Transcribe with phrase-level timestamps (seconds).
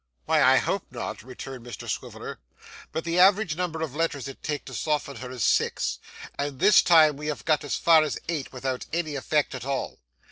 [0.25, 2.39] 'Why, I hope not,' returned Mr Swiveller,
[2.91, 5.99] 'but the average number of letters it take to soften her is six,
[6.39, 9.99] and this time we have got as far as eight without any effect at all.